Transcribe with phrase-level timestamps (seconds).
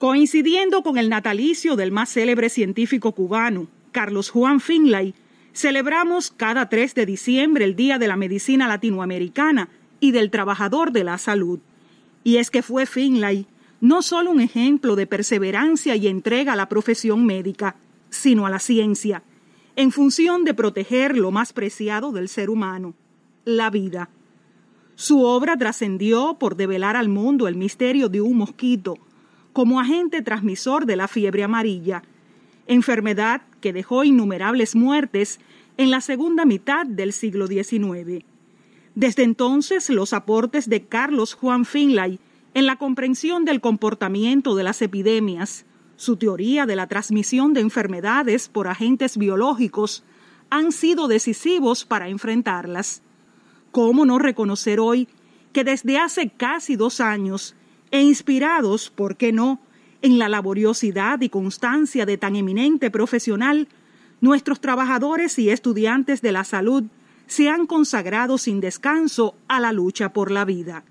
[0.00, 5.14] Coincidiendo con el natalicio del más célebre científico cubano, Carlos Juan Finlay,
[5.52, 9.68] celebramos cada 3 de diciembre el Día de la Medicina Latinoamericana
[10.00, 11.58] y del Trabajador de la Salud.
[12.24, 13.46] Y es que fue Finlay
[13.82, 17.76] no solo un ejemplo de perseverancia y entrega a la profesión médica,
[18.08, 19.22] sino a la ciencia,
[19.76, 22.94] en función de proteger lo más preciado del ser humano,
[23.44, 24.08] la vida.
[24.94, 28.96] Su obra trascendió por develar al mundo el misterio de un mosquito,
[29.52, 32.02] como agente transmisor de la fiebre amarilla,
[32.66, 35.40] enfermedad que dejó innumerables muertes
[35.76, 38.24] en la segunda mitad del siglo XIX.
[38.94, 42.18] Desde entonces, los aportes de Carlos Juan Finlay
[42.54, 45.64] en la comprensión del comportamiento de las epidemias,
[45.96, 50.02] su teoría de la transmisión de enfermedades por agentes biológicos,
[50.48, 53.02] han sido decisivos para enfrentarlas.
[53.70, 55.08] ¿Cómo no reconocer hoy
[55.52, 57.54] que desde hace casi dos años
[57.90, 59.60] e inspirados, ¿por qué no?,
[60.02, 63.68] en la laboriosidad y constancia de tan eminente profesional,
[64.20, 66.84] nuestros trabajadores y estudiantes de la salud
[67.26, 70.84] se han consagrado sin descanso a la lucha por la vida.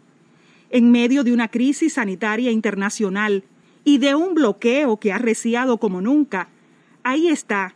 [0.69, 3.43] En medio de una crisis sanitaria internacional
[3.83, 6.49] y de un bloqueo que ha reciado como nunca,
[7.03, 7.75] ahí está,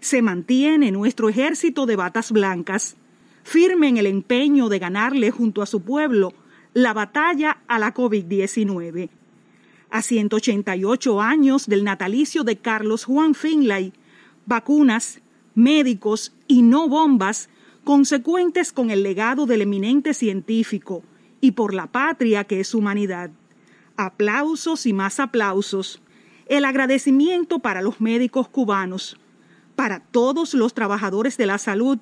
[0.00, 2.96] se mantiene nuestro ejército de batas blancas,
[3.44, 6.34] firme en el empeño de ganarle junto a su pueblo
[6.74, 9.10] la batalla a la COVID-19.
[9.90, 13.92] A 188 años del natalicio de Carlos Juan Finlay,
[14.46, 15.20] vacunas,
[15.54, 17.50] médicos y no bombas
[17.84, 21.02] consecuentes con el legado del eminente científico
[21.40, 23.30] y por la patria que es humanidad.
[23.96, 26.00] Aplausos y más aplausos.
[26.46, 29.18] El agradecimiento para los médicos cubanos,
[29.76, 31.98] para todos los trabajadores de la salud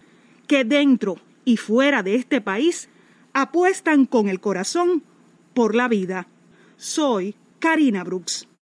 [0.46, 2.88] que dentro y fuera de este país
[3.32, 5.02] apuestan con el corazón
[5.54, 6.28] por la vida.
[6.76, 8.49] Soy Karina Brooks.